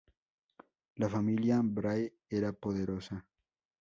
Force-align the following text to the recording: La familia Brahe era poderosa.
La 0.95 1.07
familia 1.07 1.61
Brahe 1.63 2.15
era 2.27 2.51
poderosa. 2.53 3.23